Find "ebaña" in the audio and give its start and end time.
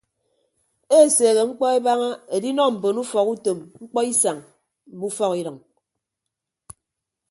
1.77-2.09